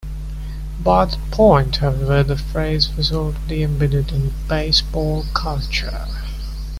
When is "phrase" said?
2.35-2.95